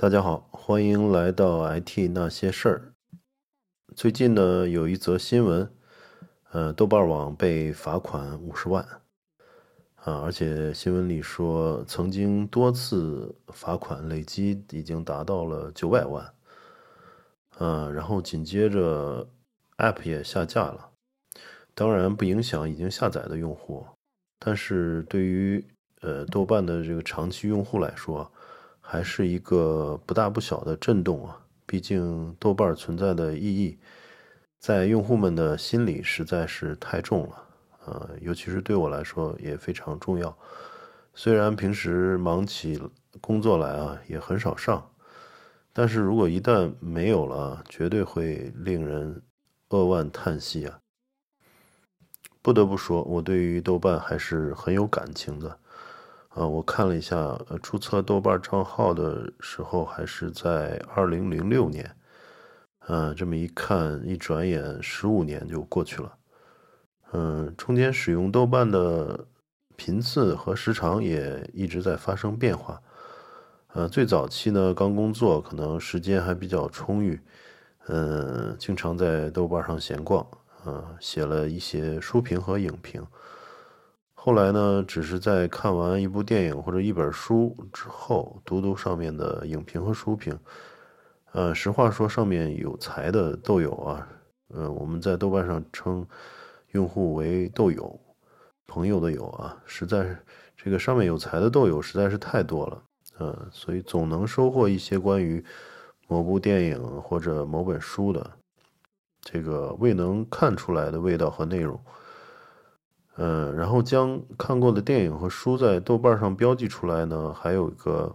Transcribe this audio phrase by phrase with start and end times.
[0.00, 2.94] 大家好，欢迎来到 IT 那些事儿。
[3.96, 5.68] 最近呢，有一则新闻，
[6.52, 8.80] 呃，豆瓣网被罚款五十万，
[9.96, 16.32] 啊，而且新闻里说曾经多次罚款，累积已经达到了九百万，
[17.58, 19.28] 啊，然后紧接着
[19.78, 20.90] App 也下架了，
[21.74, 23.84] 当然不影响已经下载的用户，
[24.38, 25.66] 但是对于
[26.02, 28.30] 呃豆瓣的这个长期用户来说。
[28.90, 31.38] 还是一个不大不小的震动啊！
[31.66, 33.78] 毕竟豆瓣存在的意义，
[34.58, 37.44] 在用户们的心里实在是太重了，
[37.84, 40.34] 呃，尤其是对我来说也非常重要。
[41.12, 42.82] 虽然平时忙起
[43.20, 44.90] 工作来啊，也很少上，
[45.74, 49.20] 但是如果一旦没有了，绝对会令人
[49.68, 50.78] 扼腕叹息啊！
[52.40, 55.58] 不得不说，我对于豆瓣还是很有感情的。
[56.38, 57.16] 呃，我看了一下，
[57.48, 61.96] 呃，注册豆瓣账号的时候还是在二零零六年，
[62.86, 66.14] 嗯，这么一看，一转眼十五年就过去了，
[67.10, 69.26] 嗯，中间使用豆瓣的
[69.74, 72.80] 频次和时长也一直在发生变化，
[73.72, 77.20] 呃，最早期呢，刚工作，可能时间还比较充裕，
[77.88, 80.24] 嗯，经常在豆瓣上闲逛，
[80.64, 83.04] 嗯，写了一些书评和影评。
[84.20, 90.36] 后来呢，只是在看完一部电影或者一本书之后，读读上面的影评和书评。
[91.30, 94.08] 呃，实话说，上面有才的豆友啊，
[94.48, 96.04] 呃，我们在豆瓣上称
[96.72, 97.98] 用户为豆友，
[98.66, 100.18] 朋友的友啊，实在是
[100.56, 102.82] 这个上面有才的豆友实在是太多了，
[103.18, 105.42] 呃，所以总能收获一些关于
[106.08, 108.28] 某部电影或者某本书的
[109.20, 111.80] 这个未能看出来的味道和内容。
[113.20, 118.14] 嗯，然后将看过的电影和书在豆瓣上标记出来呢，还有一个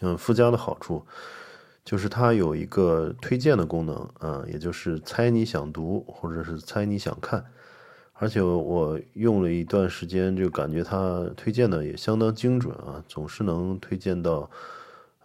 [0.00, 1.04] 嗯附加的好处，
[1.84, 7.44] 就是它有一个推荐的功能，嗯，也就是猜你想读或者是猜你想看，
[8.14, 14.50] 而且我用了一段时间，就感觉它推荐的也相当精准啊，总是能推荐到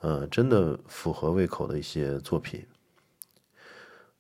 [0.02, 2.62] 呃真的符合胃口的一些作品。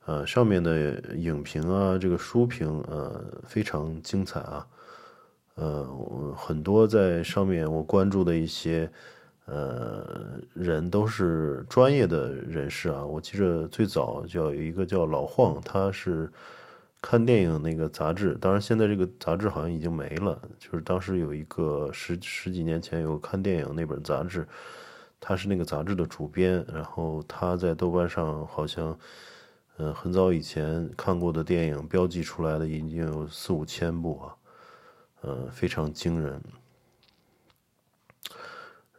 [0.07, 4.67] 呃，上面的影评啊，这个书评，呃，非常精彩啊，
[5.55, 8.88] 呃，很多在上面我关注的一些，
[9.45, 13.03] 呃，人都是专业的人士啊。
[13.03, 16.31] 我记着最早叫有一个叫老晃，他是
[17.01, 20.39] 看电影那个杂志，当然现在这个杂志好像已经没了。
[20.59, 24.47] 就是当时有一个十十几年前有看电影那本杂志，
[25.19, 28.95] 他是那个杂志的主编，然后他在豆瓣上好像。
[29.78, 34.36] 嗯，很早以前看过的电影标记出来的已经有四五千部啊，
[35.24, 36.41] 嗯，非常惊人。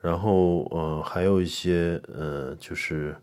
[0.02, 3.16] 然后，呃，还有一些，呃，就是，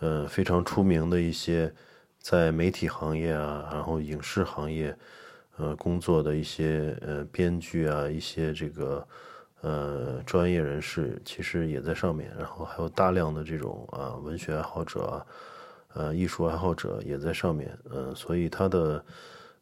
[0.00, 1.72] 呃，非常出名的一些
[2.18, 4.94] 在媒体行业啊，然后影视行业，
[5.56, 9.08] 呃，工作的一些，呃，编剧啊，一些这个，
[9.62, 12.30] 呃，专业人士，其实也在上面。
[12.38, 15.26] 然后还有大量的这种啊，文学爱好者啊。
[15.94, 19.04] 呃，艺术爱好者也在上面，呃，所以他的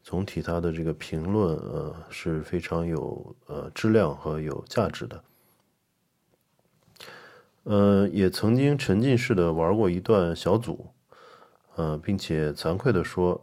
[0.02, 5.24] 总体他的这个评论，呃，是非常有呃质量和有价值的。
[7.64, 10.86] 呃，也曾经沉浸式的玩过一段小组，
[11.76, 13.40] 呃，并且惭愧的说，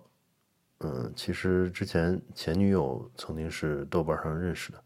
[0.79, 4.83] 嗯，其实之前前女友曾经是豆瓣上认识的，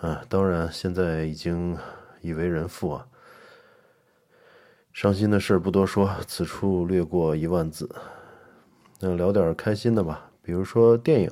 [0.00, 1.76] 啊，当然现在已经
[2.22, 3.06] 已为人父啊。
[4.96, 7.86] 伤心的事不多说，此处略过一万字。
[8.98, 11.30] 那聊点开心的吧，比如说电影。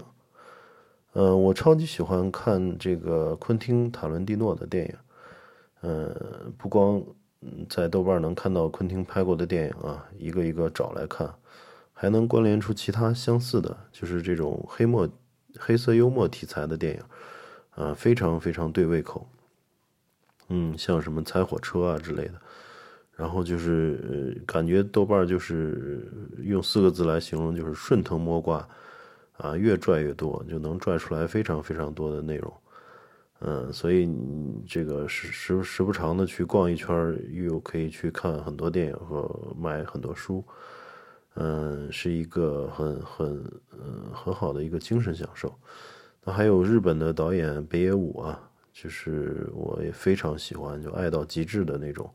[1.15, 4.95] 嗯，我超级喜欢看这个昆汀·塔伦蒂诺的电影。
[5.81, 6.15] 嗯，
[6.59, 7.03] 不光
[7.67, 11.35] 在豆瓣能看到昆汀拍过的电影啊，一个一个找来看，
[11.95, 15.09] 还能关联出其他相似的，就是这种黑墨、
[15.59, 17.03] 黑色幽默题材的电影，
[17.83, 19.27] 啊，非常非常对胃口。
[20.49, 22.35] 嗯，像什么《猜火车》啊之类的。
[23.17, 28.69] 然后就是感觉豆瓣就是用四个字来形容，就是顺藤摸瓜，
[29.37, 32.53] 啊，越拽越多，就能拽出来非常非常多的内容，
[33.39, 34.13] 嗯，所以
[34.67, 40.45] 这个时时时不常的去逛一圈，又可以去看很多电影和买很多书，
[41.35, 45.55] 嗯，是一个很很嗯很好的一个精神享受。
[46.25, 48.41] 那还有日本的导演北野武啊，
[48.73, 52.11] 就是我也非常喜欢，就爱到极致的那种。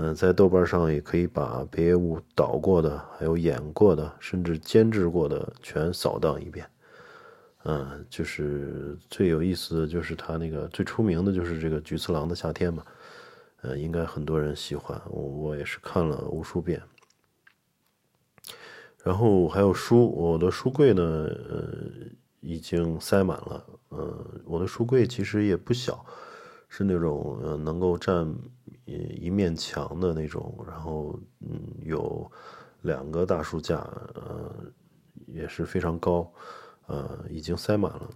[0.00, 6.64] 嗯，在豆瓣上也可以把北野武导过的、还有演过的，甚至监制过的全扫荡一遍。
[7.64, 12.84] 嗯，就是最有意思的就是他那个最出名的就是这个《菊次郎的夏天》嘛。
[13.62, 16.80] 呃，应该很多人喜欢，我我也是看了无数遍。
[19.02, 21.74] 然后还有书，我的书柜呢，呃，
[22.38, 23.66] 已经塞满了。
[23.88, 26.06] 呃，我的书柜其实也不小，
[26.68, 28.32] 是那种呃能够占
[29.20, 30.64] 一面墙的那种。
[30.66, 32.30] 然后嗯，有
[32.82, 33.76] 两个大书架，
[34.14, 34.52] 呃，
[35.26, 36.32] 也是非常高，
[36.86, 38.10] 呃，已经塞满了。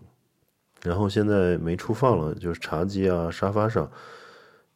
[0.82, 3.90] 然后现在没处放了，就是茶几啊、沙发上。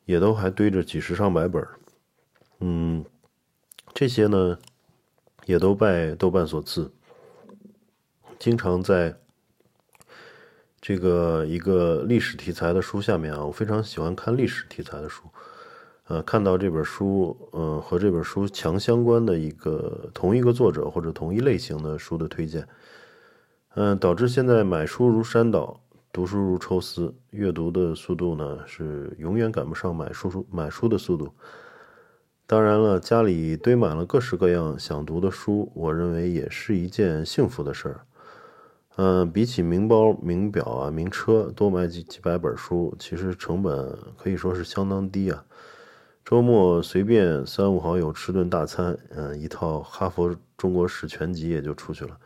[0.05, 1.67] 也都还堆着几十上百本
[2.61, 3.05] 嗯，
[3.93, 4.57] 这些呢，
[5.47, 6.93] 也都拜豆瓣所赐。
[8.39, 9.19] 经常在
[10.81, 15.25] 这个一个历史题材的书下面啊，我非常喜欢看历史题材的书。
[16.09, 22.67] 呃，看到这本书，嗯，和这本书强相关的一个同一个作者或者同一类型的书的推荐，
[23.75, 25.81] 嗯，导致现在买书如山倒。
[26.13, 31.31] 读书如抽丝，阅读的速度呢是永远赶不上买书书买书的速度。
[32.47, 38.01] 当然了，家里堆满了各式各样想读的书，我认为也是一件幸福的事儿。
[38.97, 45.45] 嗯，比起名包、名表啊、名车，多买几几百本书，其实成本可以说是相当低啊。
[46.27, 52.19] 周末随便三五好友吃顿大餐，嗯，一套《哈佛中国史全集》也就出去了。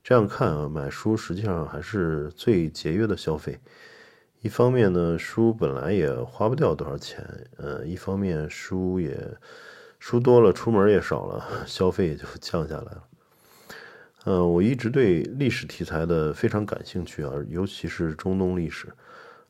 [0.00, 3.58] 这样看啊，买书实际上还是最节约的消费。
[4.42, 9.18] 一方面呢，书本来也花不掉多少钱，呃，一方面书也
[9.98, 13.04] 书多了，出门也少了， 消费也就降下来了。
[14.26, 18.86] 嗯，我一直对历史题材的非常感兴趣啊，尤其是中东历史。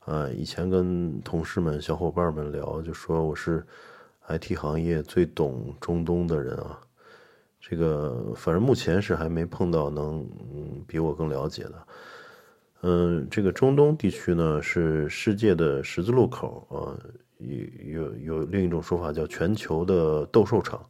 [0.04, 3.64] 啊，以前跟同事们、小伙伴们聊，就说我是
[4.28, 6.80] IT 行业最懂中东的人啊。
[7.60, 11.86] 这个反正目前是还没碰到能嗯比我更了解的，
[12.80, 16.98] 嗯，这个中东地区呢是世界的十字路口啊，
[17.38, 20.84] 有有有另一种说法叫全球的斗兽场，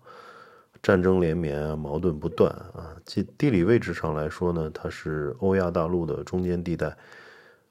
[0.83, 2.97] 战争连绵，矛盾不断啊。
[3.05, 6.97] 即地理位置上来说呢，它是欧亚大陆的中间地带，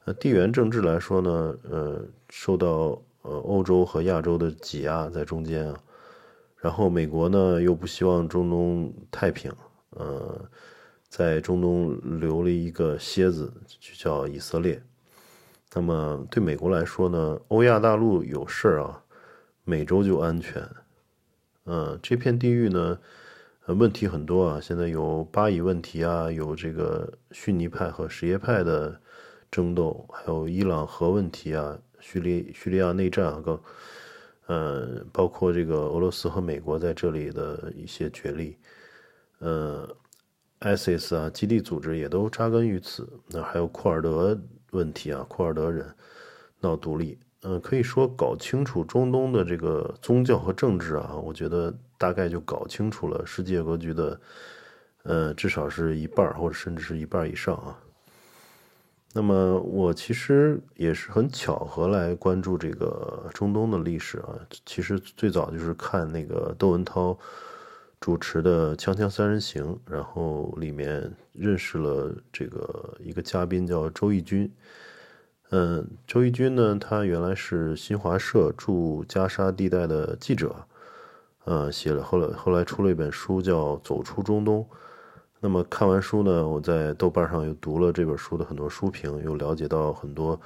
[0.06, 5.80] 呃，地缘政治来说呢，呃，受到呃欧洲和亚洲的挤压在中间啊。
[6.58, 9.52] 然后美国呢又不希望中东太平，
[9.92, 10.40] 呃，
[11.10, 14.80] 在中东留了一个蝎子，就叫以色列。
[15.74, 19.04] 那么对美国来说呢，欧亚大陆有事儿啊，
[19.64, 20.64] 美洲就安全。
[21.66, 23.00] 嗯，这片地域呢，
[23.66, 29.01] 问题很多啊，现在有巴以问题啊，有这个逊尼派和什叶派的
[29.52, 33.60] 争斗，还有伊朗核问题啊，叙利叙利亚内战啊，更。
[34.48, 38.58] 嗯，包括这个俄罗斯和美国在这里的一些角力，
[39.40, 39.88] 呃
[40.60, 43.08] ，ISIS 啊，基地组织也都扎根于此。
[43.28, 44.38] 那还有库尔德
[44.72, 45.86] 问题啊，库尔德人
[46.60, 47.18] 闹独立。
[47.44, 54.22] 嗯，可以说搞清楚中东的这个宗教和政治啊，我觉得大概就搞清楚了世界格局的，
[55.04, 57.80] 呃，至少是一半或者甚至是一半以上啊。
[59.14, 64.40] 那么我其实也是很巧合来关注这个中东的历史啊。
[64.66, 67.18] 其实最早就是看那个窦文涛
[68.00, 74.50] 主持的《锵锵三人行》，然后里面认识了这个一个嘉宾叫周轶君。
[75.50, 80.56] 嗯，周轶君呢，他原来是新华社驻加沙地带的记者，
[81.44, 84.62] 呃，写了后来后来出了一本书叫《走出中东》。
[85.44, 90.40] 那么看完书呢，我在豆瓣上又读了这本书的很多书评，又了解到很多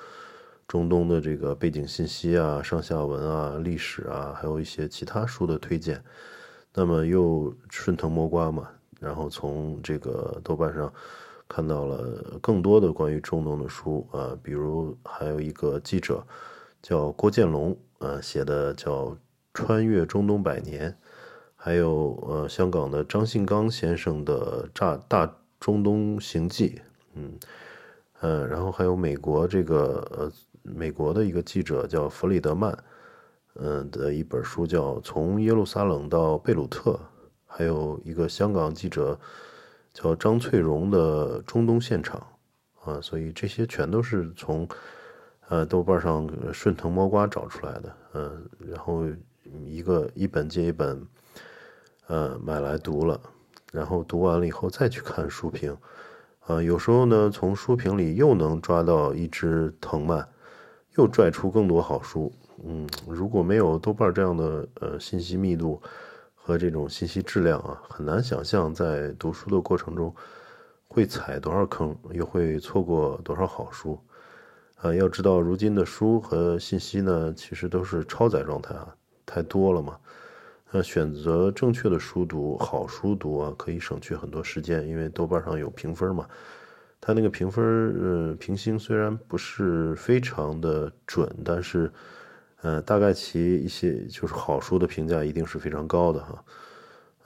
[0.70, 6.02] 中东的这个背景信息啊、上下文啊、历史啊，还有一些其他书的推荐。
[6.74, 10.92] 那么又顺藤摸瓜嘛，然后从这个豆瓣上
[11.50, 16.26] 看到了更多的关于中东的书啊，比如还有一个记者
[16.82, 19.08] 叫郭建龙啊写的叫
[19.54, 20.90] 《穿越中东百年》。
[21.66, 26.70] 还有呃，香港的张信刚先生的《炸大中东行记》，
[27.16, 27.34] 嗯，
[28.20, 30.32] 呃，然后还有美国这个呃，
[30.62, 32.78] 美国的一个记者叫弗里德曼，
[33.56, 36.92] 嗯的一本书叫《从耶路撒冷到贝鲁特》，
[37.48, 39.20] 还有一个香港记者
[39.92, 42.24] 叫张翠荣的《中东现场》，
[42.92, 44.68] 啊，所以这些全都是从
[45.50, 49.04] 呃豆瓣上顺藤摸瓜找出来的，嗯，然后
[49.66, 51.04] 一个一本接一本。
[52.08, 53.20] 呃，买来读了，
[53.72, 55.76] 然后读完了以后再去看书评，
[56.42, 60.28] 啊，有时候呢，从书评里又能抓到一只藤蔓，
[60.98, 62.32] 又拽出更多好书。
[62.64, 65.82] 嗯，如果没有豆瓣这样的呃信息密度
[66.36, 70.14] 和这种信息质量啊，很难想象在读书的过程中
[70.88, 74.00] 会踩多少坑，又会错过多少好书。
[74.78, 78.96] 啊，要知道如今的书和信息呢，其实都是超载状态啊，
[79.26, 79.98] 太多了嘛。
[80.76, 86.28] 呃，选择正确的书读，好书读啊，可以省去很多时间，因为豆瓣上有评分嘛。
[87.00, 87.64] 它那个评分，
[87.98, 91.90] 呃，评星虽然不是非常的准，但是，
[92.62, 96.44] 呃，大概其一些就是好书的评价一定是非常高的哈。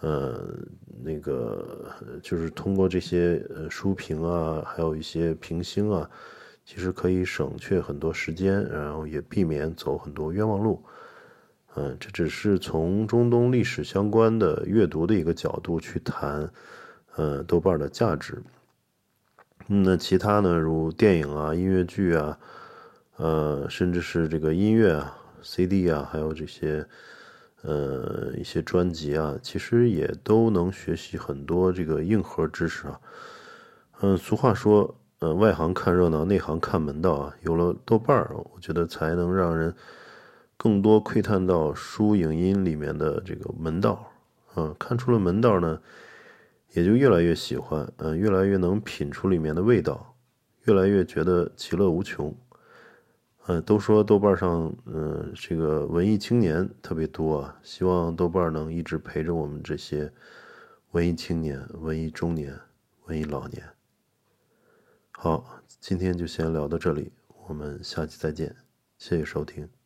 [0.02, 0.56] 呃，
[1.04, 1.92] 那个
[2.22, 6.08] 就是通过这些呃书评啊，还有一些评星啊，
[6.64, 10.84] 其实可以省却很多时间，然后也避免走很多冤枉路。
[11.76, 16.52] 嗯，这只是从中东历史相关的阅读的一个角度去谈，
[17.16, 18.42] 呃，豆瓣的价值。
[19.68, 22.38] 那其他呢，如电影啊、音乐剧啊，
[23.18, 26.84] 呃，甚至是这个音乐啊、CD 啊，还有这些，
[27.62, 33.00] 呃，一些专辑啊，其实也都能学习很多这个硬核知识啊。
[34.02, 37.36] 嗯，俗话说，呃，外行看热闹，内行看门道啊。
[37.42, 39.72] 有了豆瓣，我觉得才能让人
[40.60, 44.12] 更多窥探到书影音里面的这个门道。
[44.56, 45.82] 嗯，看出了门道呢。
[46.74, 50.16] 也就越来越喜欢，嗯，越来越能品出里面的味道，
[50.66, 52.32] 越来越觉得其乐无穷，
[53.48, 60.14] 嗯，都说豆瓣上，嗯，这个文艺青年特别多啊，希望豆瓣能一直陪着我们这些
[60.92, 62.56] 文艺青年、文艺中年、
[63.06, 63.64] 文艺老年。
[65.14, 67.12] 好，今天就先聊到这里，
[67.48, 68.56] 我们下期再见，
[69.00, 69.79] 谢谢收听。